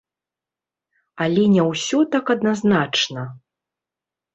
[1.27, 3.21] Але не ўсё так адназначна.